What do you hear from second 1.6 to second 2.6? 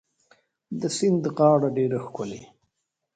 ډيره ښکلې